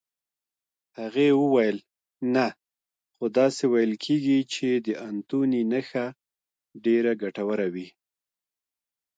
[0.99, 1.77] هغې وویل:
[2.35, 2.47] نه،
[3.15, 6.05] خو داسې ویل کېږي چې د انتوني نخښه
[6.83, 7.87] ډېره ګټوره وي.